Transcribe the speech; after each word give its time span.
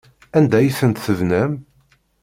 Anda 0.37 0.55
ay 0.59 0.69
tent-tebnam? 0.77 1.53